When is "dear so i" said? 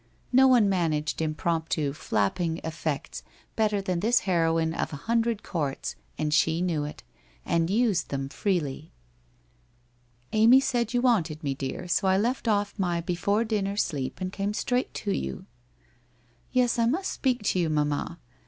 11.53-12.17